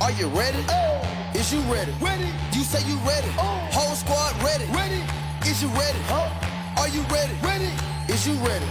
[0.00, 0.62] Are you ready?
[1.34, 1.90] Is you ready?
[2.00, 2.30] Ready.
[2.52, 3.28] You say you ready.
[3.72, 4.64] Whole squad ready.
[4.72, 5.02] Ready.
[5.42, 5.98] Is you ready?
[6.76, 7.34] Are you ready?
[7.42, 7.72] Ready.
[8.06, 8.64] Is you ready?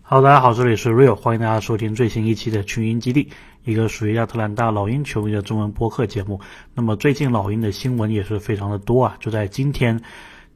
[0.00, 3.28] Hello，大家好，这里是 Real，欢迎大家收听最新一期的群英基地，
[3.64, 6.40] 一个属于亚特兰大老鹰球迷的中文播客节目。
[6.72, 10.00] 那么最近老鹰的新闻也是非常的多啊，就在今天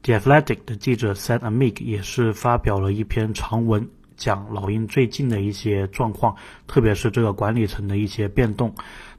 [0.01, 3.87] ，The Athletic 的记者 Sam Amick 也是发表了一篇长文，
[4.19, 6.35] 讲老鹰最近的一些状况，
[6.67, 8.71] 特别是这个管理层的一些变动。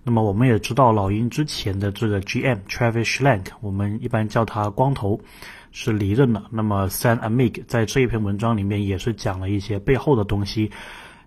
[0.04, 5.20] 那么我们也知道，老鹰之前的这个 GM Travis Schlenk，我们一般叫他光头。
[5.72, 6.48] 是离任了。
[6.50, 10.72] 那么，Sam Amick 在这一篇文章里面也是讲了一些背后的东西，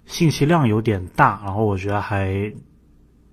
[0.06, 2.52] 信息量有点大，然后我觉得还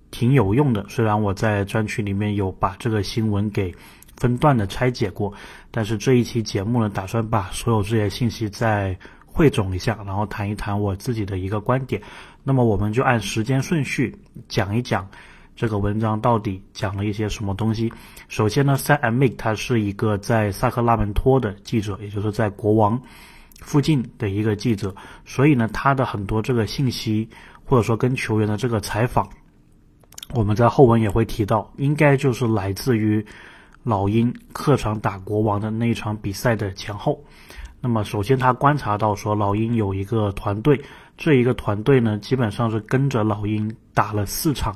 [0.09, 0.85] 挺有用的。
[0.87, 3.75] 虽然我在专区里面有把这个新闻给
[4.15, 5.33] 分段的拆解过，
[5.69, 8.97] 但是这一期节目呢，打算把所有这些信息再
[9.33, 12.01] 汇总一下，然后谈一谈我自己的一个观点。
[12.43, 14.15] 那么，我们就按时间顺序
[14.47, 15.07] 讲一讲。
[15.53, 17.91] 这个文章到底讲了一些什么东西？
[18.29, 22.99] 首先呢，Sam Mick 他是一个在萨克拉门托的记者，也就是在国王
[23.59, 27.29] 附近的一个记者，所以呢，他的很多这个信息
[27.65, 29.29] 或者说跟球员的这个采访，
[30.33, 33.23] 我们在后文也会提到，应该就是来自于
[33.83, 37.23] 老鹰客场打国王的那一场比赛的前后。
[37.81, 40.79] 那么，首先他观察到说，老鹰有一个团队，
[41.17, 44.73] 这一个团队呢，基本上是跟着老鹰打了四场。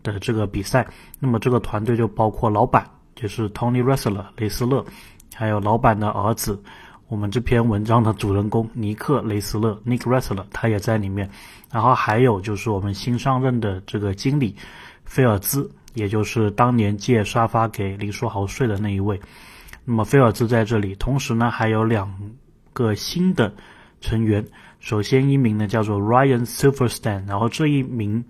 [0.00, 0.86] 的这个比赛，
[1.18, 4.82] 那么这个团队就包括老板，就是 Tony Ressler 雷斯勒，
[5.34, 6.62] 还有老板的儿子，
[7.08, 11.28] 我们这篇文章的主人公尼克雷斯勒 Nick Ressler 他也在里面，
[11.70, 14.54] 然后还有就是我们新上任的这个经理
[15.04, 19.20] 菲尔兹，也就是当年借沙发给林书豪睡的那一位，
[19.88, 22.14] 那么菲尔兹在这里，同时呢还有两
[22.74, 23.54] 个新的
[24.00, 24.46] 成员，
[24.78, 28.24] 首先一名呢叫做 Ryan Silverstein，然后这一名。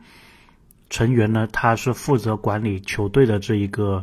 [0.90, 4.02] 成员呢，他是负责管理球队的这一个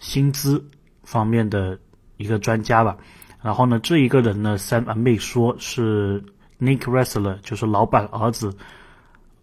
[0.00, 0.68] 薪资
[1.04, 1.78] 方面的
[2.16, 2.96] 一个专家吧。
[3.40, 6.20] 然后呢，这一个人呢，Sam a m i 说是
[6.58, 8.52] Nick Ressler，就是老板儿子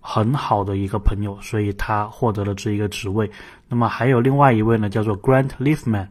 [0.01, 3.31] 很好的一个朋友，所以他获得了这一个职位。
[3.69, 6.09] 那么还有另外一位呢，叫做 Grant Leafman。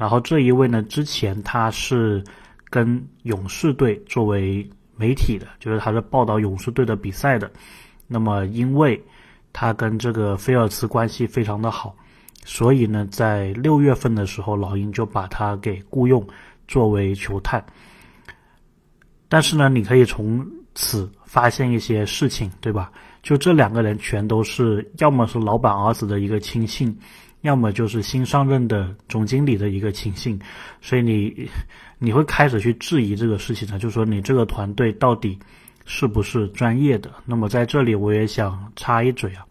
[0.00, 2.24] 然后这一位呢，之前他是
[2.70, 4.66] 跟勇士队作为
[4.96, 7.50] 媒体的，就是他是报道勇士队的比赛的。
[8.06, 8.98] 那么因为
[9.52, 11.94] 他跟这个菲尔茨关系非常的好，
[12.46, 16.26] 所以呢，在六月份的时候，老鹰就把他给雇佣
[16.66, 17.62] 作为球探。
[19.28, 22.90] 但是呢，你可以从此发现一些事情，对吧？
[23.22, 26.98] 就这两个人全都是，要么是老板儿子的一个亲信，
[27.42, 30.40] 要么就是新上任的总经理的一个亲信，
[30.80, 31.48] 所以你
[31.98, 35.38] 你会开始去质疑这个事情呢，就是说你这个团队到底。
[35.86, 37.10] 是不是专业的？
[37.24, 39.44] 那么在这里我也想插一嘴啊，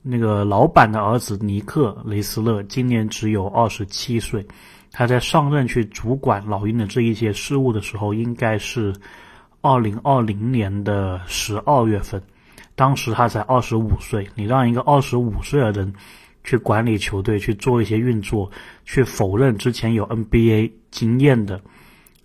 [0.00, 4.46] 那个老板的儿子尼克雷斯勒今年只有二十七岁，
[4.92, 8.94] 他在上任去主管老鹰的这一些事务的时候，应该是
[9.60, 12.22] 二零二零年的十二月份，
[12.74, 14.26] 当时他才二十五岁。
[14.36, 15.92] 你让一个二十五岁的人
[16.48, 18.50] 去管理球队，去做一些运作，
[18.86, 21.60] 去否认之前有 NBA 经验的。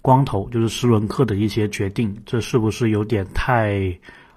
[0.01, 3.93] 光头就是斯伦克的一些决定，这是不是有点太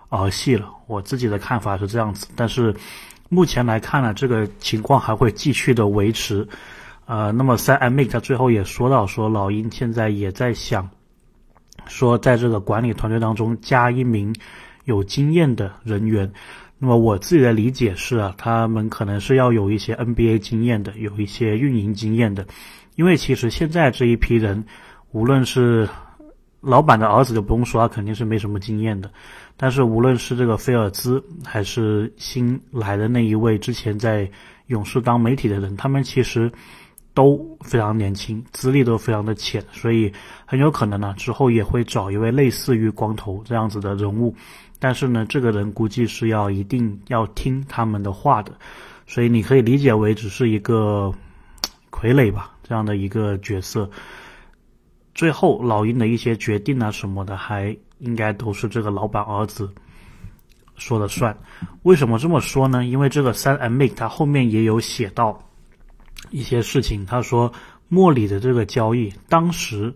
[0.08, 0.68] 儿戏了？
[0.88, 2.74] 我自己的看法是这样子，但是
[3.28, 6.48] 目前来看呢，这个情况还会继续的维持。
[7.04, 10.90] 呃，那么三 M 他最后也说到，说老鹰现在也在想，
[11.86, 14.34] 说在这个管理团队当中加一名
[14.82, 16.32] 有经验的人员。
[16.78, 22.46] 那么我自己的理解是啊，他们可能是要有一些 NBA 经验的，有一些运营经验的，
[22.96, 24.64] 因为其实现在这一批人。
[25.12, 25.88] 无论是
[26.60, 29.10] 老板的儿子就不用说，他肯定是没什么经验的。
[29.56, 34.30] 但是无论是这个菲尔兹，还是新来的那一位之前在
[34.66, 36.52] 勇士当媒体的人，他们其实
[37.16, 40.12] 都非常年轻，资历都非常的浅，所以
[40.44, 44.34] 很有可能呢，之后也会找一位类似于光头这样子的人物。
[44.78, 48.52] 但是呢，这个人估计是要一定要听他们的话的，
[49.06, 51.10] 所以你可以理解为只是一个
[51.90, 53.88] 傀儡吧，这样的一个角色。
[55.14, 59.72] 最后，老鹰的一些决定啊什么的，还应该都是这个老板儿子
[60.76, 61.34] 说了算。
[61.84, 62.84] 为什么这么说呢？
[62.84, 65.42] 因为这个三 M Make 他后面也有写到
[66.30, 67.04] 一些事情。
[67.06, 67.52] 他说
[67.88, 69.92] 莫里的这个交易，当时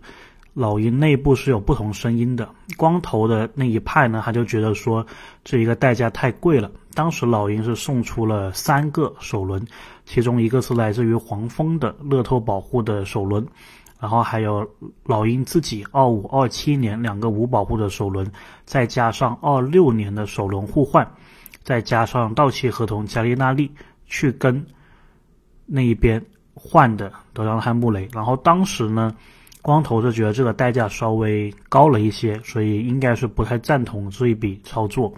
[0.53, 2.49] 老鹰内部是有不同声音的。
[2.77, 5.05] 光头的那一派呢，他就觉得说
[5.43, 6.71] 这一个代价太贵了。
[6.93, 9.65] 当时老鹰是送出了三个首轮，
[10.05, 13.47] 其中一个是来自于黄蜂的乐透保护的首轮。
[13.99, 14.67] 然后还有
[15.05, 18.29] 老鹰自己二五二七年两个无保护的首轮，
[18.65, 21.07] 再加上二六年的首轮互换，
[21.63, 23.71] 再加上到期合同加利纳利
[24.07, 24.65] 去跟
[25.73, 26.21] 那一边
[26.53, 29.15] 换的德章汉穆雷，然后当时呢，
[29.61, 35.13] 光头是觉得这个代价稍微高了一些，所以应该是不太赞同这一笔操作。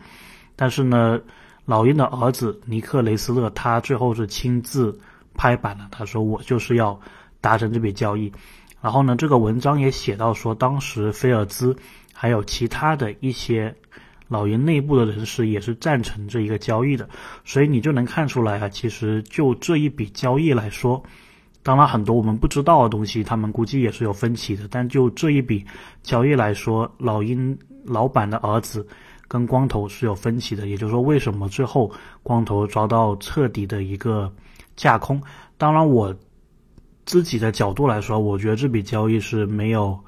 [0.55, 1.19] 但是呢，
[1.65, 4.95] 老鹰的儿子尼克雷斯勒他最后是亲自
[5.33, 6.99] 拍板了，他说我就是要
[7.41, 8.31] 达成这笔交易。
[8.79, 11.75] 然后呢，这个文章也写到说，当时菲尔兹
[12.13, 13.73] 还有其他的一些
[14.33, 17.07] 老鹰内部的人士也是赞成这一个交易的，
[17.45, 21.01] 所以你就能看出来啊，其实就这一笔交易来说，
[21.62, 25.63] 当然很多我们不知道的东西，他们估计也是有分歧的，但就这一笔
[26.01, 28.85] 交易来说，老鹰老板的儿子
[29.27, 31.91] 跟光头是有分歧的，也就是说，为什么最后
[32.24, 34.33] 光头遭到彻底的一个
[34.75, 35.21] 架空？
[35.57, 36.13] 当然我。
[37.06, 40.00] 自己的角度来说，我觉得这笔交易是没有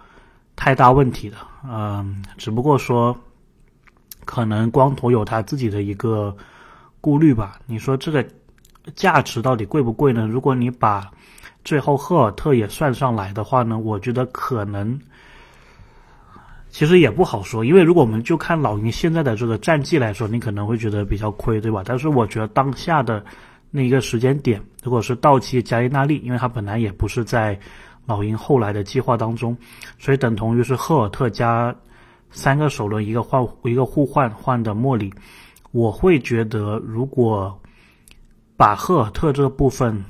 [0.56, 1.36] 太大问题的，
[1.70, 3.14] 嗯，只不过说
[4.26, 6.36] 可能光头有他自己的一个
[7.00, 7.60] 顾虑吧。
[7.66, 8.26] 你说这个
[8.96, 10.28] 价值到底贵不贵呢？
[10.28, 11.10] 如果你把
[11.64, 15.00] 最后赫尔特也算上来的话呢，我觉得可能
[16.70, 21.84] 其实也不好说，因为如果我们就看老鹰现在的这个战绩来说，你可能会觉得比较亏，对吧？
[21.86, 23.24] 但是我觉得当下的。
[23.72, 27.60] 那一个时间点，如果是到期加利纳利，因为他本来也不是在
[28.06, 29.58] 老鹰后来的计划当中，
[30.00, 31.76] 所以等同于是赫尔特加
[32.32, 35.14] 三个首轮一个换一个互换换的莫里，
[35.72, 37.62] 我会觉得如果
[38.58, 40.04] 把赫尔特这个部分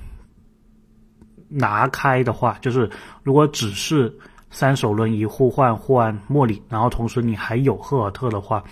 [1.47, 2.89] 拿开的话，就是
[3.23, 4.15] 如果只是
[4.49, 8.63] 三首轮一互换换莫里，然后同时你还有赫尔特的话，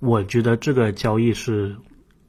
[0.00, 1.76] 我觉得这个交易是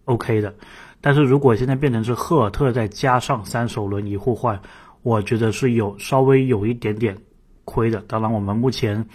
[0.06, 0.54] OK 的。
[1.02, 4.62] 但是如果现在变成是赫尔特再加上三首轮一互换，
[5.02, 7.18] 我觉得是有稍微有一点点
[7.66, 8.02] 亏的。
[8.08, 9.06] 当然，我们目前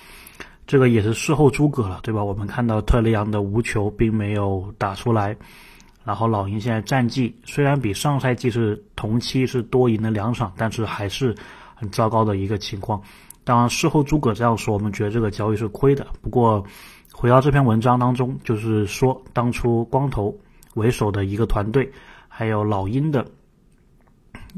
[0.68, 2.22] 这个也是事后诸葛了，对吧？
[2.22, 5.34] 我们看到特雷杨的无球并没有打出来，
[6.04, 11.34] 然后老鹰现在战绩虽然比上赛季是同期是多赢了两场，但是还是
[11.74, 13.02] 很糟糕的一个情况。
[13.44, 16.06] 当然，事后诸葛这样说，我们觉得这个交易是亏的。
[16.20, 16.62] 不过，
[17.12, 20.32] 回到这篇文章当中，就是说当初光头。
[20.74, 21.90] 为首的一个团队，
[22.28, 23.26] 还有老鹰的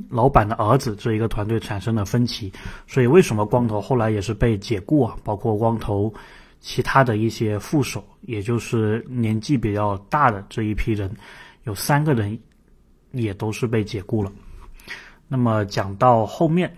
[0.09, 2.53] 老板的儿子这一个团队产生了分歧，
[2.87, 5.17] 所以为什么光头后来也是被解雇啊？
[5.25, 6.13] 包括光头
[6.61, 11.11] 其他的一些副手，也就是年纪比较大的这一批人，
[11.65, 12.39] 有三个人
[13.13, 14.33] 也都是被解雇了。
[15.29, 16.75] 那么讲到后面，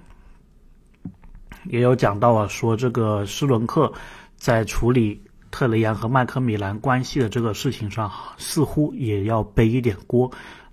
[1.65, 3.93] 也有讲到啊，说这个施伦克
[4.37, 5.21] 在处理。
[5.53, 10.33] 特雷杨和麦克米兰关系的这个事情上，似乎也要背一点锅。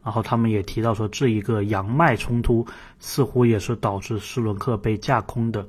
[0.09, 2.65] 然后他们也提到说，这一个杨麦冲突
[2.97, 5.67] 似乎也是导致施伦克被架空的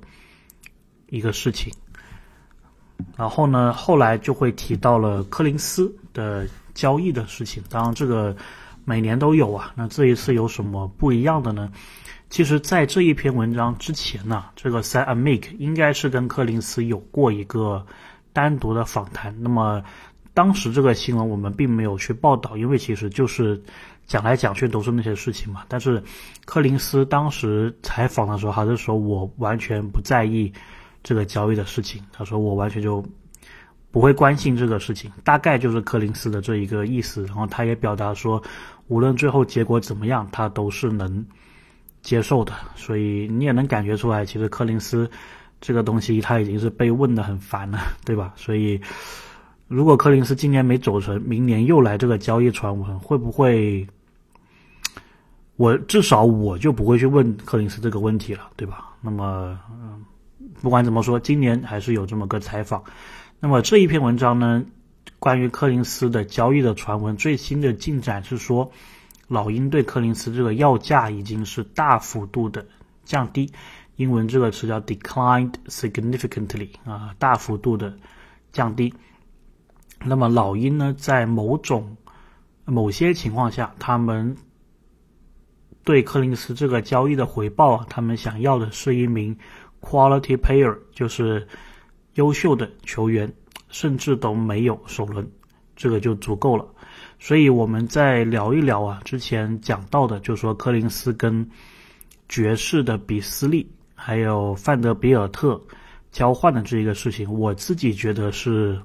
[1.10, 1.70] 一个事情。
[3.18, 7.62] 然后呢，后来就会提到了柯林斯的交易的事情。
[7.68, 8.34] 当然，这个
[8.86, 9.74] 每年都有啊。
[9.76, 11.70] 那这一次有什么不一样的呢？
[12.30, 17.84] 其实，在这一篇文章之前呢，这个 Sam Amick 应该是跟柯林斯有过一个。
[18.32, 19.82] 单独的访谈，那么
[20.34, 23.60] 当时这个新闻我们并没有去报道，因为其实就是
[24.10, 25.62] 讲来讲去都是那些事情嘛。
[25.68, 26.02] 但是
[26.44, 30.52] 柯林斯当时采访的时候还是说我完全不在意
[31.04, 33.04] 这个交易的事情，他说我完全就
[33.92, 37.24] 不会关心这个事情，大概就是柯林斯的这一个意思。
[37.26, 38.42] 然后他也表达说，
[38.88, 41.24] 无论最后结果怎么样，他都是能
[42.02, 42.52] 接受的。
[42.74, 45.08] 所以你也能感觉出来，其实柯林斯。
[45.62, 48.32] 这个东西他已经是被问的很烦了，对吧？
[48.34, 48.80] 所以，
[49.68, 53.86] 如果柯林斯今年没走成，明年又来这个交易传闻，会不会？
[55.60, 58.94] 我至少我就不会去问柯林斯这个问题了，对吧？
[59.02, 60.02] 那么，嗯，
[60.62, 62.82] 不管怎么说，今年还是有这么个采访。
[63.40, 64.64] 那么这一篇文章呢，
[65.18, 68.72] 关于柯林斯的交易的传闻，最新的进展是说，
[69.28, 72.64] 老鹰对柯林斯这个要价已经是大幅度的
[73.04, 73.52] 降低。
[73.96, 77.94] 英文这个词叫 declined significantly 啊，大幅度的
[78.50, 78.94] 降低。
[80.02, 81.98] 那么老鹰呢，在某种
[82.64, 84.38] 某些情况下，他们
[85.84, 89.36] 对柯林斯这个交易的回报，他们想要的是一名
[89.80, 91.46] quality player，就是
[92.14, 93.32] 优秀的球员，
[93.68, 95.26] 甚至都没有首轮，
[95.76, 96.66] 这个就足够了。
[97.18, 101.48] 所以我们再聊一聊啊，之前讲到的，就说柯林斯跟
[102.28, 103.70] 爵士的比斯利。
[104.02, 105.60] 还有范德比尔特
[106.10, 108.80] 交换的这一个事情，我自己觉得是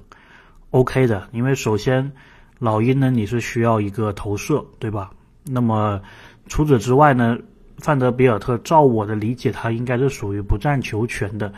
[0.72, 2.12] OK 的，因为首先
[2.58, 5.10] 老鹰呢你是需要一个投射，对吧？
[5.42, 5.98] 那么
[6.46, 7.38] 除此之外呢，
[7.78, 11.52] 范德比尔特照我的理解，他应该是属于不占球权的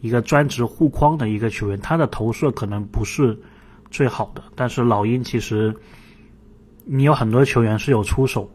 [0.00, 3.38] 一个专职护框的一个球员，他的投射可能不是
[3.90, 5.74] 最好的，但是老鹰其实
[6.84, 8.50] 你有很多球员是有出手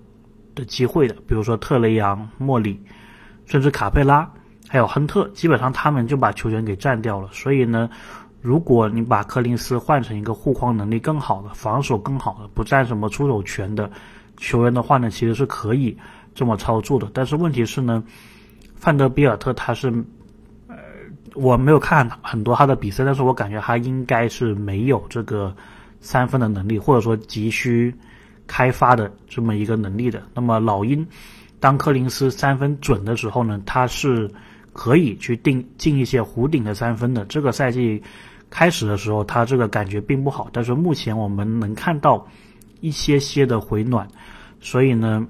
[0.56, 2.80] 的机会的，比如说特雷杨、莫里，
[3.46, 4.32] 甚至卡佩拉，
[4.68, 7.28] 还有亨特，基本上他们就把球权给占掉了。
[7.32, 7.90] 所以呢，
[8.40, 13.90] 如果你把柯林斯换成一个护框能力更好的、防守更好的、不占什么出手权的
[14.42, 15.96] 球员的话呢，其实是可以
[16.36, 17.10] 这么操作的。
[17.14, 18.04] 但是问题是呢，
[18.76, 19.88] 范德比尔特他是，
[20.68, 20.76] 呃，
[21.36, 25.56] 我没有看很多他的比赛，但是我感觉他应该是没有这个
[26.02, 27.96] 三分的能力，或者说急需。
[28.48, 31.08] 开发的这么一个能力的，那么老鹰
[31.62, 34.30] 当柯林斯三分准的时候呢，他是
[34.74, 37.24] 可以去定进一些弧顶的三分的。
[37.26, 38.04] 这个赛季
[38.50, 42.28] 开始的时候，他这个感觉并不好，但是目前我们能看到
[42.82, 44.06] 一些些的回暖。
[44.62, 45.28] 所以呢，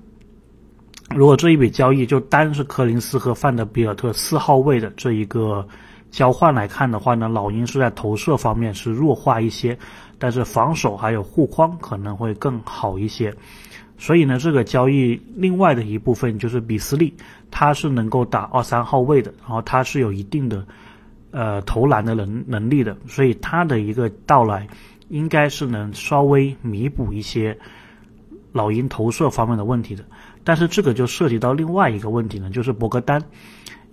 [1.09, 5.67] 如果这一笔交易就单是柯林斯和范德比尔特四号位的这一个
[6.11, 9.75] 交换来看的话呢，老鹰是在投射方面是弱化一些。
[10.23, 13.33] 但是防守还有护框可能会更好一些，
[13.97, 17.11] 所以呢，这个交易另外的一部分就是比斯利，
[17.49, 20.63] 他是能够打二三号位的，然后他是有一定的
[21.31, 24.67] 呃投篮的能能力的，所以他的一个到来
[25.09, 27.57] 应该是能稍微弥补一些
[28.51, 30.03] 老鹰投射方面的问题的。
[30.43, 33.21] 但是这个就涉及到另外一个问题呢，就是博格丹，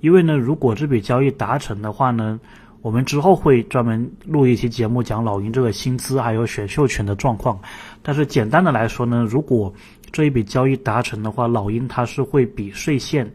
[0.00, 2.40] 因为呢，如果这笔交易达成的话呢。
[2.80, 7.60] 我们之后会专门录一期节目讲老鹰这个薪资还有选秀权的状况，
[8.04, 9.74] 但是简单的来说呢，如果
[10.12, 13.28] 这一笔交易达成的话，老鹰它是会比税线，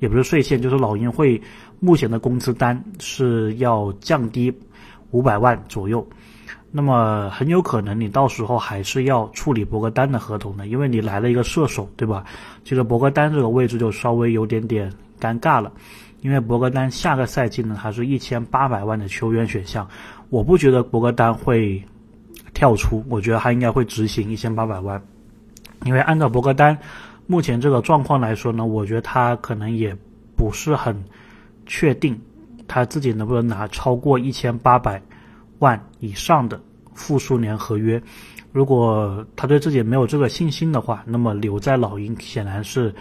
[0.00, 1.40] 也不是税线，就是老鹰会
[1.80, 4.52] 目前的工资单是要降低
[5.12, 6.06] 五百万左右，
[6.72, 12.24] 那么很有可能你到时候还是要处理博格丹的合同的，因为你来了一个射手，对吧？
[12.62, 15.72] 这个博格丹这个位置就稍微有点点尴尬了。
[16.22, 19.88] 因为博格丹下个赛季呢，还是一千八百万的球员选项，
[20.28, 21.82] 我不觉得博格丹会
[22.52, 25.02] 跳出，我觉得他应该会执行一千八百万。
[25.86, 26.76] 因为按照博格丹
[27.26, 29.96] 目前这个状况来说呢，我觉得他可能也
[30.36, 30.94] 不是很
[31.64, 32.20] 确定
[32.68, 35.02] 他自己能不能拿超过一千八百
[35.58, 36.60] 万以上的
[36.92, 38.02] 复数年合约。
[38.50, 42.92] 如果他对自己没有这个信心的话，那么留在老鹰显然是，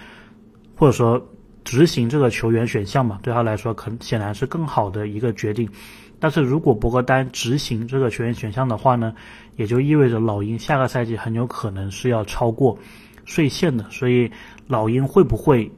[0.76, 1.20] 或者说。
[1.66, 5.70] 执行这个球员选项嘛，对他来说，可显然是更好的一个决定。
[6.18, 9.14] 但是如果博格丹执行这个球员选项的话呢，
[9.56, 12.76] 也就意味着老鹰下个赛季很有可能是要超过
[13.24, 13.86] 税线的。
[13.92, 14.32] 所以
[14.66, 15.70] 老鹰会不会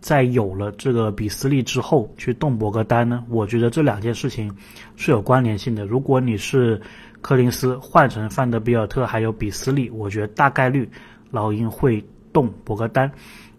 [0.00, 3.24] 在有了这个比斯利之后去动博格丹呢？
[3.28, 4.54] 我觉得这两件事情
[4.96, 5.84] 是有关联性的。
[5.84, 6.80] 如果你是
[7.20, 10.88] 柯林斯换成范德比尔特还有比斯利，我觉得大概率
[11.30, 13.10] 老鹰会动博格丹。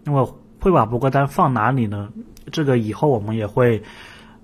[0.04, 0.36] 那么。
[0.62, 2.12] 会把博格丹放哪里呢？
[2.52, 3.82] 这个以后我们也会，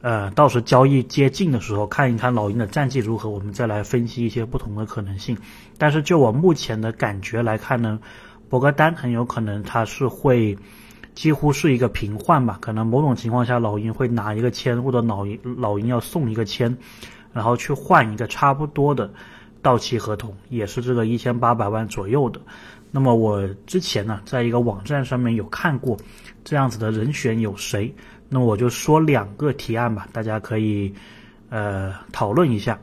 [0.01, 5.37] 呃，到时交易接近的时候看一看老鹰的战绩如何，我们再来分析一些不同的可能性。
[5.77, 8.01] 但是就我目前的感觉来看呢，
[8.49, 10.57] 博格丹很有可能他是会
[11.17, 16.77] 几乎是一个平换吧，可能某种情况下老鹰会拿一个签，或者老鹰老鹰要送一个签，
[17.33, 19.11] 然后去换一个差不多的
[19.63, 22.39] 到期合同，也是这个一千八百万左右的。
[22.93, 25.97] 那么我之前呢，在一个网站上面有看过
[26.45, 27.93] 这样子的人选有谁？
[28.29, 30.93] 那我就说两个提案吧，大家可以
[31.49, 32.79] 呃讨论一下，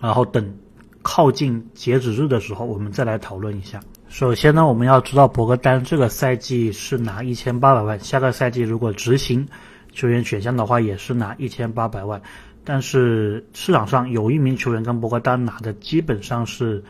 [0.00, 0.56] 然后等
[1.02, 3.80] 靠近截止日的时候，我们再来讨论一下。
[4.12, 9.48] 首先呢，我们要知道博格丹这个赛季是拿一千八百万，下个赛季如果执行
[9.90, 12.20] 球员选项的话，也是拿一千八百万。
[12.62, 16.84] 但是市场上有一名球员跟博格丹拿的基本上是。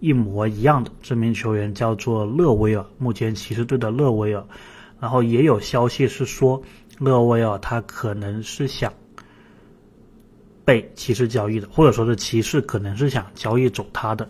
[0.00, 4.44] 一模一样的这名球员叫做勒维尔，目前骑士队的勒维尔，
[4.98, 6.60] 然后也有消息是说
[6.98, 8.92] 勒维尔他可能是想
[10.64, 14.28] 被骑士交易的，或者说是骑士可能是想交易走他的。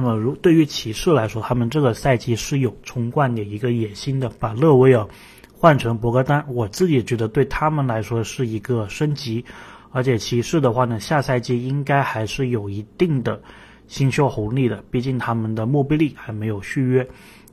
[0.00, 5.04] 那么，如对于骑士来说，他们这个赛季是有冲冠的一个野心的，把勒维尔
[5.52, 9.44] 换成博格丹，我自己觉得对他们来说是一个升级，
[9.90, 13.42] 而且骑士的话呢，下赛季应该还是有一定的。
[13.88, 17.08] 新秀红利的，毕竟他们的莫比利还没有续约，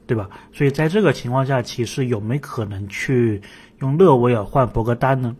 [0.05, 0.29] 对吧？
[0.53, 3.41] 所以在这个情况下，骑士有没可能去
[3.79, 5.35] 用勒维尔换博格丹呢？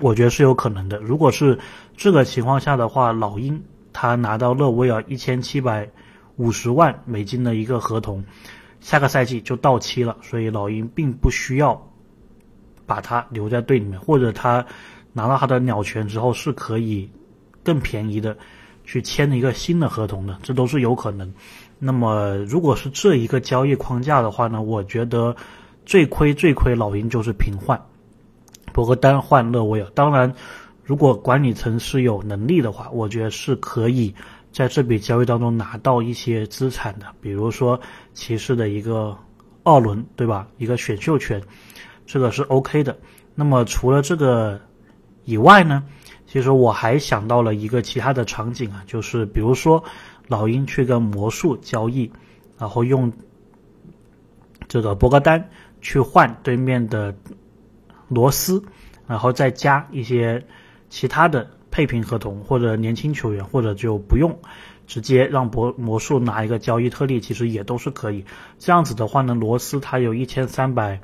[0.00, 0.96] 我觉得是有可能的。
[0.98, 1.58] 如果是
[1.94, 3.62] 这个情况下的话，老鹰
[3.92, 5.86] 他拿到勒维尔一千七百
[6.38, 8.24] 五十万美金的一个合同，
[8.80, 11.86] 下个赛季就到期了，所以老鹰并不需要
[12.86, 14.64] 把他留在队里面，或者他
[15.12, 17.10] 拿到他的鸟权之后是可以
[17.62, 18.34] 更便宜的。
[18.90, 21.30] 去签一个新的合同的，这都是有可能。
[21.78, 24.62] 那么，如果是这一个交易框架的话呢？
[24.62, 25.36] 我觉得
[25.84, 27.78] 最亏最亏老鹰就是平换，
[28.72, 29.90] 博格丹换勒维尔。
[29.94, 30.32] 当然，
[30.82, 34.14] 如果管理层是有能力的话，我觉得是可以
[34.58, 37.80] 在这笔交易当中拿到一些资产的，比如说
[38.12, 39.16] 骑士的一个
[39.62, 40.48] 二轮，对吧？
[40.56, 41.40] 一个选秀权，
[42.04, 42.98] 这个是 OK 的。
[43.36, 44.60] 那么除了这个
[45.24, 45.84] 以外呢，
[46.26, 49.80] 其实我还想到了一个其他的场景啊，就是比如说
[50.26, 52.10] 老鹰去跟魔术交易，
[52.58, 53.12] 然后用
[54.66, 55.48] 这个博格丹
[55.80, 57.14] 去换对面的
[58.08, 58.60] 罗斯，
[59.06, 60.44] 然后再加一些
[60.90, 61.48] 其他的。
[61.78, 64.40] 配平合同或者年轻球员，或者就不用
[64.88, 68.24] 直接让博魔术拿一个交易特例，其实也都是可以。
[68.58, 71.00] 这样子的话呢，罗斯他有一千三百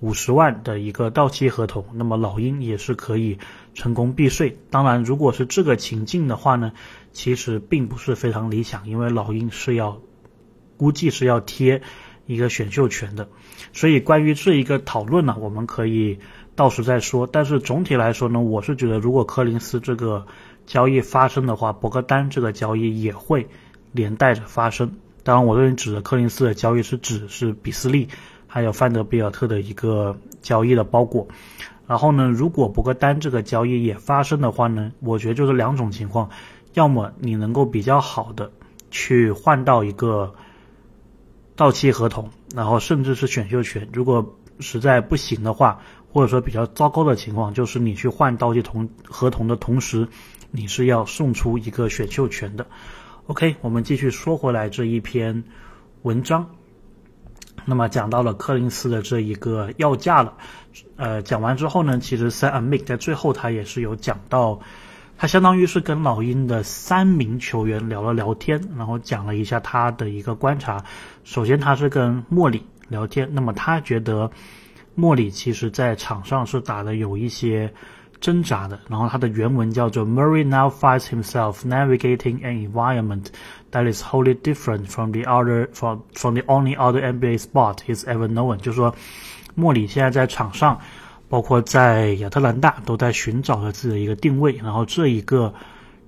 [0.00, 3.38] 五十万的一个到期合同，那么老鹰也是可以
[3.72, 4.58] 成功避税。
[4.68, 6.72] 当然，如果是这个情境的话呢，
[7.12, 10.00] 其实并不是非常理想，因为老鹰是要
[10.76, 11.82] 估计是要贴
[12.26, 13.28] 一个选秀权的。
[13.72, 16.18] 所以关于这一个讨论呢，我们可以。
[16.56, 20.26] 到时再说，但是总体来说呢，我是觉得如果柯林斯这个
[20.66, 23.46] 交易发生的话，博格丹这个交易也会
[23.92, 24.90] 连带着发生。
[25.22, 28.08] 当然，我这里指的柯林斯的交易是指是比斯利
[28.46, 31.28] 还有范德比尔特的一个交易的包裹。
[31.86, 36.30] 然后呢，如果博格丹这个交易也发生的话呢，我觉得就是两种情况：
[36.72, 38.50] 要么你能够比较好的
[38.90, 40.34] 去换到一个
[41.54, 45.80] 到期合同，然后甚至是选秀权；如果实在不行的话，
[46.16, 50.08] 或者说比较糟糕的情况，就是你去换到期同合同的同时，
[50.50, 52.66] 你是要送出一个选秀权的。
[53.26, 55.44] OK，我们继续说回来这一篇
[56.00, 56.48] 文章。
[57.66, 60.32] 那么讲到了柯林斯的这一个要价了，
[60.96, 64.60] 呃，讲完之后呢，其实 Sam Mick 在最后他也是有讲到，
[65.18, 70.82] 他相当于是跟老鹰的三名球员聊了聊天，然后讲了一下他的一个观察。
[71.24, 74.30] 首先他是跟莫里聊天，那么他觉得。
[74.96, 77.72] 莫里其实在场上是打的有一些
[78.18, 83.26] 挣扎的，然后他的原文叫做 Murray now finds himself navigating an environment
[83.70, 88.04] that is wholly different from the other from from the only other NBA spot he's
[88.06, 88.56] ever known。
[88.56, 88.94] 就是说，
[89.54, 90.80] 莫里现在在场上，
[91.28, 94.54] 包括在亚特兰大，都在寻找着自己的一个定位。
[94.62, 95.52] 然后这一个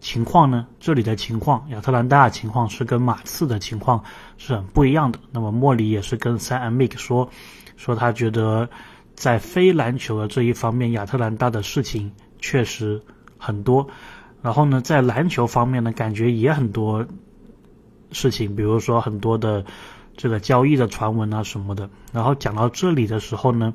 [0.01, 4.03] 情况呢，这里的情况，亚特兰大情况是跟马刺的情况
[4.39, 5.19] 是很不一样的。
[5.31, 7.31] 那么莫里也是跟 Sam Mick 说。
[7.79, 8.69] 说他觉得，
[9.15, 12.11] 在非篮球的这一方面，亚特兰大的事情
[12.41, 13.01] 确实
[13.39, 13.89] 很多。
[14.43, 17.07] 然后呢，在篮球方面呢，感觉也很多
[18.11, 19.65] 事情，比如说很多的
[20.17, 21.89] 这个交易的传闻啊什么的。
[22.13, 23.73] 然后讲到这里的时候呢，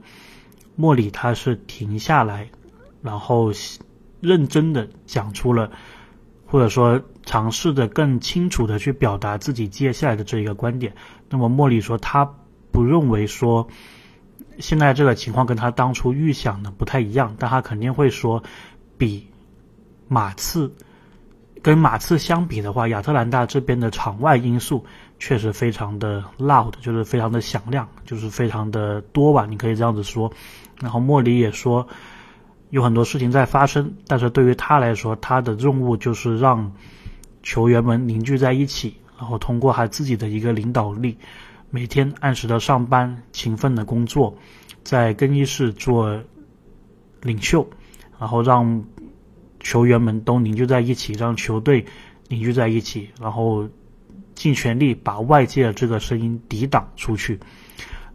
[0.76, 2.50] 莫里他是停下来，
[3.02, 3.54] 然后
[4.20, 5.72] 认真的讲出了，
[6.46, 10.94] 或者说尝试着更清楚的去表达自己接下来的这一个观点。
[11.30, 12.30] 那么莫里说他。
[12.74, 13.70] 不认为说
[14.60, 18.44] 现在这个情况跟他当初预想的不太一样，但他肯定会说，
[18.98, 19.28] 比
[20.08, 20.74] 马刺
[21.62, 24.86] 跟马刺相比的话，亚特兰大这边的场外因素
[25.18, 30.32] 确实非常的 loud，就是非常的响亮，就是非常的多吧，你可以这样子说。
[30.82, 31.88] 然后莫里也说
[32.70, 36.74] 有很多事情在发生，但是对于他来说，他的任务就是让
[37.42, 41.18] 球员们凝聚在一起，然后通过他自己的一个领导力。
[41.76, 44.38] 每天按时的上班，勤奋的工作，
[44.84, 46.22] 在更衣室做
[47.20, 47.68] 领袖，
[48.20, 48.86] 然后让
[49.60, 51.84] 球员们都凝聚在一起，让球队
[52.28, 53.68] 凝聚在一起，然后
[54.36, 57.40] 尽全力把外界的这个声音抵挡出去。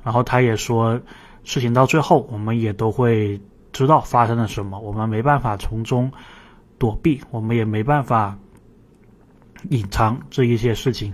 [0.04, 1.00] 然后他也说，
[1.42, 3.40] 事情到最后，我们也都会
[3.72, 6.12] 知道发生了什么，我们没办法从中
[6.78, 8.38] 躲避，我们也没办法
[9.68, 11.12] 隐藏这一些事情。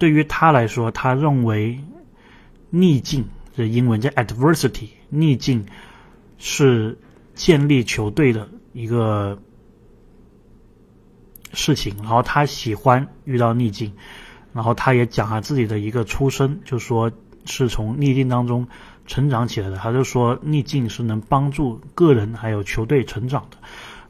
[0.00, 1.78] 对于他来说，他认为
[2.70, 3.22] 逆境
[3.54, 5.66] 的英文叫 adversity，逆境
[6.38, 6.98] 是
[7.34, 9.38] 建立球队的一个
[11.52, 11.94] 事情。
[11.98, 13.92] 然后他喜欢遇到逆境，
[14.54, 17.12] 然后他也讲他自己的一个出身，就说
[17.44, 18.66] 是从逆境当中
[19.06, 19.76] 成长起来的。
[19.76, 23.58] 他就说逆境是能帮助个人还有球队成长的。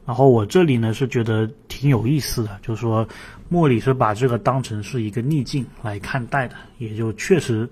[0.05, 3.05] 然后我这里呢是觉得挺有意思的，就是说
[3.53, 7.69] 莫里是把这个当成是一个逆境来看待的，也就确实，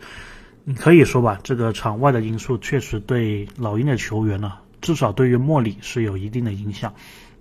[0.65, 6.93] 你可以说吧，这个场外的因素确实对老鹰的球员呢，至少对于莫里是有一定的影响。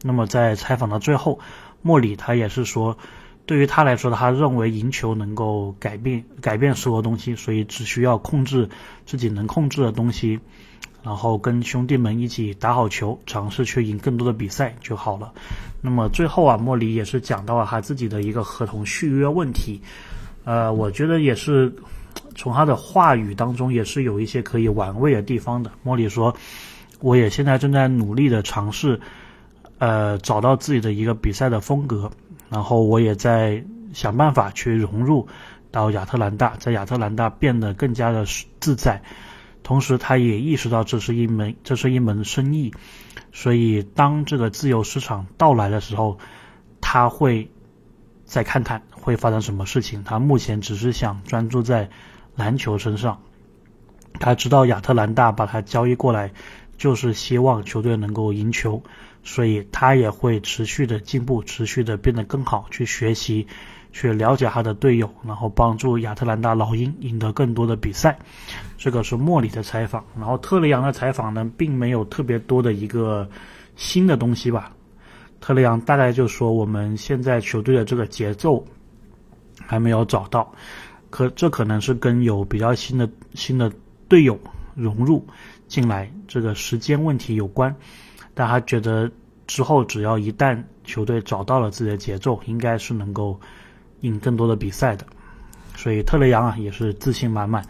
[0.04, 1.40] 那么在采访的最后，
[1.82, 2.96] 莫里他也是说，
[3.44, 8.68] 对于他来说，他认为赢球能够改变改变所有东西，所以只需要控制
[9.04, 10.38] 自己能控制的东西。
[11.08, 15.32] 然后跟兄弟们一起打好球，尝试去赢更多的比赛就好了。
[15.80, 19.80] 那么最后啊，莫里也是讲到了他自己的一个合同续约问题。
[20.44, 21.74] 呃，我觉得也是
[22.34, 25.70] 从他的话语当中也是有一些可以玩味的地方的。
[25.82, 26.36] 莫里说
[27.00, 29.00] ：“我也现在正在努力的尝试，
[29.78, 32.10] 呃，找到自己的一个比赛的风格。
[32.50, 35.26] 然后我也在想办法去融入
[35.70, 38.26] 到亚特兰大，在亚特兰大变得更加的
[38.60, 39.00] 自在。
[39.68, 42.72] 同时，他也意识到这是一门这是一门生意，
[43.32, 46.16] 所以当这个自由市场到来的时候，
[46.80, 47.50] 他会
[48.24, 50.04] 再看看会发生什么事情。
[50.04, 51.90] 他目前只是想专注在
[52.34, 53.20] 篮球身上。
[54.18, 56.32] 他知道亚特兰大把他交易过来，
[56.78, 58.82] 就是希望球队能够赢球，
[59.28, 63.46] 所以他也会持续的进步，持续的变得更好，去学习，
[63.92, 68.18] 去了解他的队友，然后帮助亚特兰大老鹰赢得更多的比赛。
[68.78, 73.28] 这个是莫里的采访，然后特雷杨的采访呢，并没有特别多的一个
[73.76, 74.72] 新的东西吧。
[75.40, 78.64] 特雷杨大概就说我们现在球队的这个节奏
[79.60, 80.50] 还没有找到，
[81.10, 83.70] 可这可能是跟有比较新的新的。
[84.08, 84.40] 队友
[84.74, 85.22] 融入
[85.66, 87.76] 进来，这个时间问题有关，
[88.38, 89.10] 但他觉得
[89.48, 93.36] 之后只要一旦球队找到了自己的节奏，应该是能够
[94.02, 95.04] 赢更多的比赛的。
[95.74, 97.64] 所以特雷杨啊也是自信满满。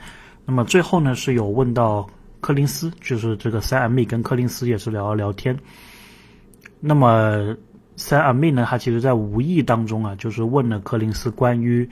[0.44, 2.07] 那么最后呢是有问到
[2.42, 5.59] 柯林斯，就是这个塞尔密跟柯林斯也是聊了聊天。
[6.81, 7.57] 那么
[7.96, 11.88] 塞尔密呢，他其实在无意当中啊，就是问了柯林斯关于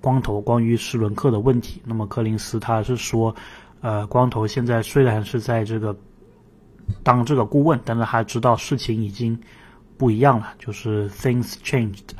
[0.00, 1.82] 光头、关于斯伦克的问题。
[1.84, 3.36] 那么柯林斯他是说。
[3.80, 5.94] 呃，光头现在虽然是在这个
[7.02, 9.38] 当这个顾问，但是他知道事情已经
[9.96, 12.10] 不一样了，就是 things changed。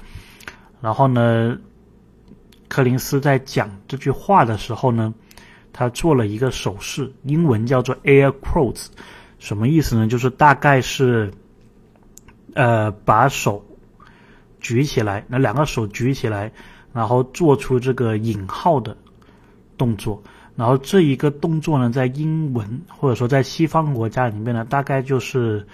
[0.81, 1.59] 然后呢，
[2.69, 5.15] 柯林斯在讲这句话的时候呢，
[5.73, 8.87] 他做了一个手势，英文叫做 air quotes，
[9.39, 10.07] 什么意思呢？
[10.07, 11.33] 就是大概是
[12.55, 13.65] 呃把手
[14.61, 16.53] 举起来，那两个手举起来，
[16.93, 18.97] 然后做出这个引号的
[19.77, 20.23] 动作。
[20.57, 25.67] 然后这一个动作呢，在英文或者说在西方国家里面呢，大概就是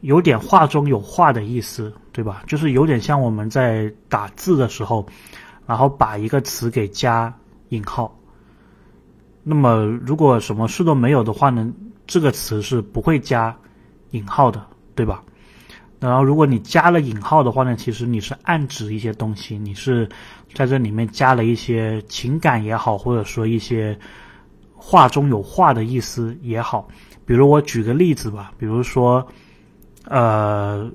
[0.00, 2.44] 有点话中有话的意思，对吧？
[2.46, 5.04] 就是有点像我们在打字的时候，
[5.66, 7.34] 然后把一个词给加
[7.70, 8.16] 引号。
[9.42, 11.72] 那么如果什么事都没有的话呢，
[12.06, 13.56] 这个词是不会加
[14.10, 14.64] 引号的，
[14.94, 15.22] 对吧？
[15.98, 20.06] 然后，如果你加了引号的话呢，其实你是暗指一些东西，你是
[20.52, 23.98] 在这里面加了一些情感也好，或者说一些
[24.74, 26.86] 话中有话的意思也好。
[27.24, 29.26] 比如我举个例子吧，比如说，
[30.04, 30.90] 呃，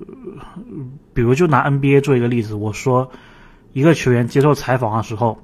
[1.12, 3.10] 比如就拿 NBA 做一个例子，我说
[3.72, 5.36] 一个球员接受采访的时候，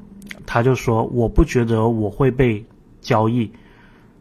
[0.47, 2.65] 他就说我不觉得我会被
[3.01, 3.51] 交易。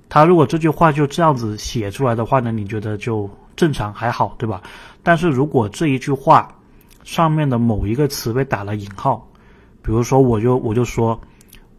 [0.10, 3.30] 他如果这句话就这样子写出来的话呢，你觉得就？
[3.58, 4.62] 正常还好，对吧？
[5.04, 6.56] 但是如果这一句话
[7.04, 9.28] 上面的某一个词被打了引号，
[9.82, 11.20] 比如说我就我就说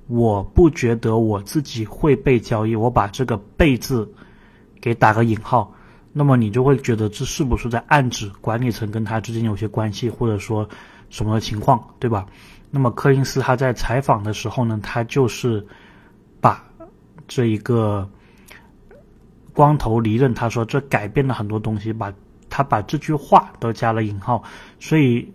[0.08, 4.12] 我不觉得我自己会被交易，我把这个“被”字
[4.80, 5.72] 给打个引号，
[6.12, 10.68] 那么你就会觉得这是不是在暗指管理层跟他之间有些关系，或者说
[11.10, 12.26] 什么情况，对吧？
[12.70, 15.64] 那么柯林斯他在采访的时候呢，他就是
[16.40, 16.62] 把
[17.28, 18.10] 这一个。
[19.58, 22.14] 光头离任，他说这改变了很多东西，把
[22.48, 24.40] 他把这句话都加了引号，
[24.78, 25.28] 所以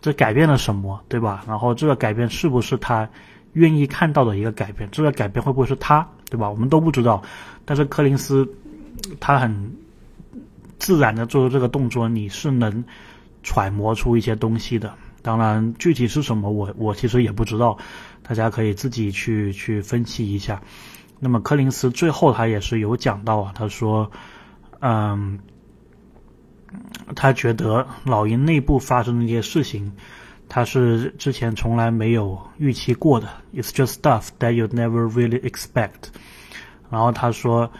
[0.00, 1.44] 这改变了什么，对吧？
[1.46, 3.06] 然后这个改变是不是他
[3.52, 4.88] 愿意看到的一个改变？
[4.90, 6.48] 这个改变会不会是他，对吧？
[6.48, 7.22] 我们都不知道。
[7.66, 8.48] 但是柯林斯
[9.20, 9.76] 他很
[10.78, 12.82] 自然的做出这个动作，你是能
[13.42, 14.94] 揣摩出一些东西的。
[15.20, 17.76] 当然，具体是什么，我我其实也不知道，
[18.22, 20.62] 大家可以自己去去分析一下。
[21.18, 24.10] 那么柯林斯最后他也是有讲到啊，他说，
[24.80, 25.38] 嗯，
[27.14, 29.92] 他觉得老鹰内部发生的一些事情，
[30.46, 33.28] 他是之前从来没有预期过的。
[33.54, 36.10] It's just stuff that you never really expect。
[36.90, 37.70] 然后他说，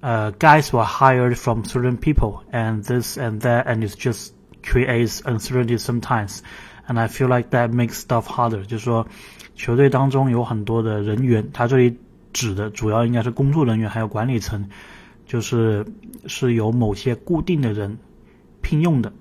[0.00, 5.78] 呃，guys were hired from certain people and this and that and it just creates uncertainty
[5.78, 6.40] sometimes。
[6.86, 8.64] And I feel like that makes stuff harder。
[8.66, 9.06] 就是说，
[9.54, 11.98] 球队当中有很多的人员，他这里。
[12.32, 14.68] 指的主要应该是工作人员，还有管理层，
[15.26, 15.84] 就是
[16.26, 17.96] 是由某些固定的人
[18.60, 19.12] 聘用的。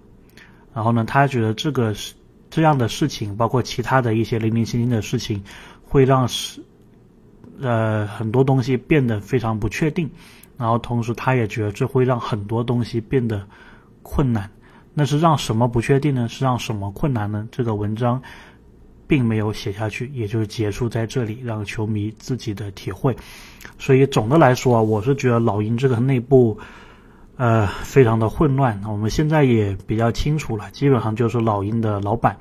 [0.73, 2.13] 然后呢，他觉得这个是
[2.49, 5.43] 这样的事情，包括其他的一些零零星星的事情，
[5.83, 6.61] 会让是
[7.61, 10.09] 呃很多东西变得非常不确定。
[10.57, 13.47] 然后同时，他也觉得这会让很多东西变得
[14.03, 14.49] 困难。
[14.93, 16.27] 那是让什么不确定呢？
[16.27, 17.47] 是让什么困难呢？
[17.51, 18.21] 这个文章。
[19.09, 23.17] 并没有写下去，也就是结束在这里，让球迷自己的体会。
[23.79, 26.59] 所以总的来说啊，我是觉得老鹰这个内部，
[27.35, 28.79] 呃，非常的混乱。
[28.87, 32.37] 我们现在也比较清楚了，基本上就是老鹰的老板，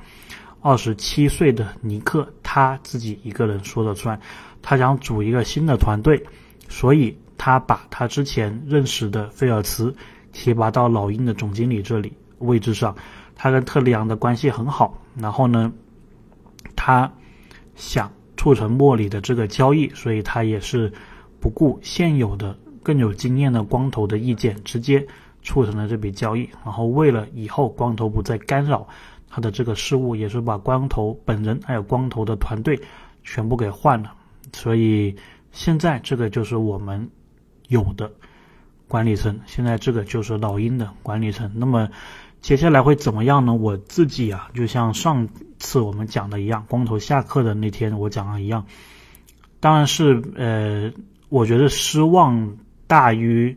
[0.61, 4.21] 二十七岁的尼克他自己一个人说了算。
[4.61, 6.23] 他想组一个新的团队，
[6.69, 9.95] 所以他把他之前认识的菲尔茨
[10.33, 12.95] 提拔到老鹰的总经理这里位置上。
[13.35, 15.73] 他跟特里昂的关系很好，然后呢？
[16.81, 17.13] 他
[17.75, 20.93] 想促成莫里的这个交易，所以他也是
[21.41, 25.05] 不顾现有的更有经验的光头的意见，直接
[25.43, 26.49] 促成了这笔交易。
[26.65, 28.87] 然后为了以后光头不再干扰
[29.29, 32.81] 他的这个事务，也是把光头本人还有光头的团队
[33.25, 34.15] 全部给换了。
[34.53, 35.17] 所以
[35.51, 37.11] 现在这个就是我们
[37.67, 38.09] 有的
[38.87, 41.51] 管理层，现在这个就是老鹰的管理层。
[41.57, 41.89] 那么。
[42.41, 43.53] 接下来会怎么样呢？
[43.53, 48.65] 我自己啊，就像上次我们讲的一样，光头下课的那天我讲的一样，
[49.59, 50.93] 当然是呃，
[51.29, 53.57] 我觉得失望大于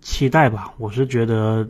[0.00, 0.72] 期待吧。
[0.78, 1.66] 我是觉得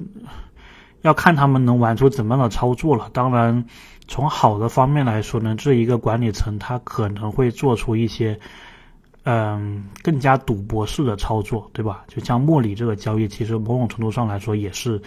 [1.01, 3.09] 要看他们能玩出怎么样的操作了。
[3.15, 3.65] 当然，
[4.07, 8.39] 从好的方面来说呢，这一个管理层他可能会做出一些
[9.25, 12.05] 嗯更加赌博式的操作，对吧？
[12.09, 15.01] 就像莫里这个交易，其实某种程度上来说也是。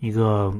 [0.00, 0.52] 一个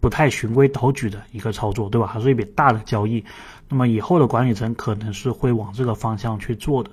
[0.00, 2.06] 不太循规蹈矩的一个操作，对吧？
[2.06, 3.24] 还是一笔大的交易。
[3.68, 6.90] 那么以后的管理层可能是会往这个方向去做的。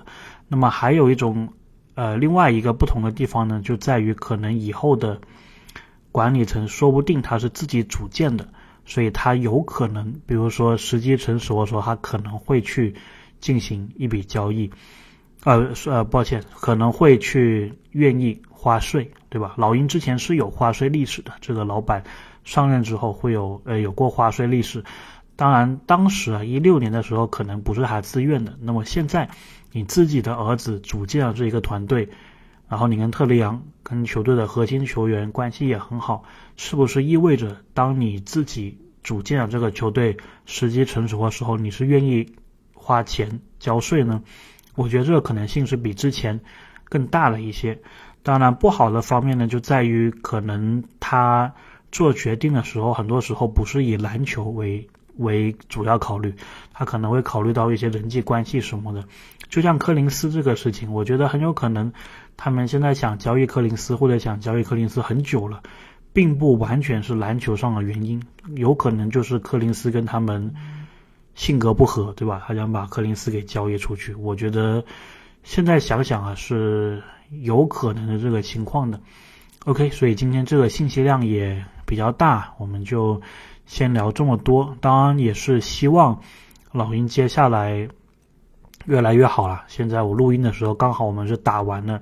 [0.48, 1.50] 那么还有一种，
[1.96, 5.20] 呃，另外一个不同的地方呢，就在于可能以后的
[6.12, 8.48] 管理层说不定他是自己组建的，
[8.86, 12.96] 所以他有可能，比如说时机成熟的时候，他可能会去
[13.40, 14.72] 进行一笔交易。
[15.44, 19.54] 呃，呃，抱歉，可能会去愿意花税，对吧？
[19.56, 22.04] 老鹰之前是有花税历史的，这个老板
[22.44, 24.84] 上任之后会有呃有过花税历史。
[25.38, 28.58] 当然，当时啊一六年的时候可能不是他自愿的。
[28.60, 29.30] 那么现在
[29.72, 32.10] 你自己的儿子组建了这一个团队，
[32.68, 36.26] 然后你跟特雷杨跟球队的核心球员关系也很好，
[36.58, 42.34] 是不是意味着当你自己组建了这个球队，时机成熟的时候，你是愿意
[42.74, 44.22] 花钱交税呢？
[44.76, 46.42] 我觉得这个可能性是比之前
[46.84, 47.80] 更大了一些。
[48.24, 51.54] 当然，不好的方面呢，就在于可能他
[51.92, 56.36] 做决定的时候，很多时候不是以篮球为为主要考虑，
[56.74, 59.04] 他可能会考虑到一些人际关系什么的。
[59.50, 61.92] 就像柯林斯这个事情，我觉得很有可能
[62.38, 65.62] 他们现在想交易柯林斯，或者想交易柯林斯很久了，
[66.14, 68.22] 并不完全是篮球上的原因，
[68.56, 70.54] 有可能就是柯林斯跟他们。
[71.36, 72.44] 性格不合，对吧？
[72.46, 74.14] 他想把柯林斯给交易出去。
[74.14, 74.84] 我觉得
[75.44, 79.00] 现在想想啊，是有可能的这个情况的。
[79.66, 83.22] OK，所以今天这个信息量也比较大，我们就
[83.66, 84.76] 先聊这么多。
[84.82, 86.22] 当然也是希望
[86.72, 87.90] 老鹰接下来
[88.86, 89.64] 越来越好了。
[89.68, 92.02] 现在我录音的时候，刚好我们是打完了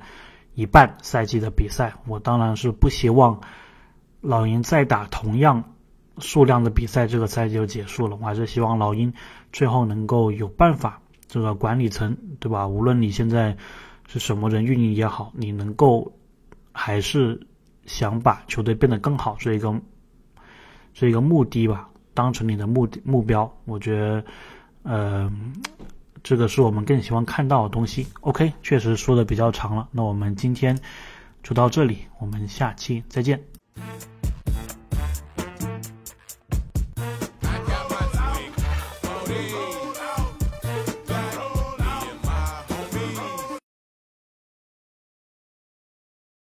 [0.53, 1.93] 一半赛季的比赛。
[2.05, 3.41] 我当然是不希望
[4.21, 5.63] 老鹰再打同样。
[6.19, 8.17] 数量的比赛，这个赛季就结束了。
[8.19, 9.13] 我还是希望老鹰
[9.53, 12.67] 最后能够有办法，这个管理层对吧？
[12.67, 13.55] 无论你现在
[14.07, 16.11] 是什么人运营也好，你能够
[16.71, 17.39] 还是
[17.85, 19.73] 想把球队变得更好，这一个
[20.93, 23.51] 这一个目的吧，当成你的目的目标。
[23.65, 24.25] 我觉得，
[24.83, 25.31] 呃，
[26.23, 28.07] 这个是我们更希望看到的东西。
[28.21, 30.77] OK，确实说的比较长了，那我们今天
[31.43, 33.39] 就到这里，我们下期再见。